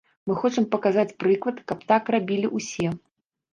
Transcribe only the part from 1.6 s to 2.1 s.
каб так